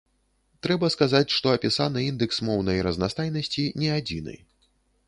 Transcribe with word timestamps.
Трэба 0.65 0.89
сказаць, 0.95 1.35
што 1.35 1.53
апісаны 1.57 2.07
індэкс 2.09 2.41
моўнай 2.49 2.83
разнастайнасці 2.89 3.71
не 3.85 3.97
адзіны. 3.99 4.35